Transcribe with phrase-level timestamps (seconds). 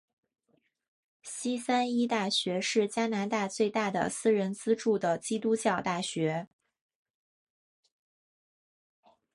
[1.21, 6.47] 西三一大学是加拿大最大的私人资助的基督教大学。